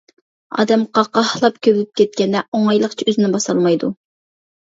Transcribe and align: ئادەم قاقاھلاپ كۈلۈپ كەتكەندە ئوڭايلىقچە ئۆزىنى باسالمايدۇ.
ئادەم 0.61 0.85
قاقاھلاپ 0.97 1.59
كۈلۈپ 1.67 1.91
كەتكەندە 2.01 2.41
ئوڭايلىقچە 2.61 3.07
ئۆزىنى 3.13 3.31
باسالمايدۇ. 3.37 3.93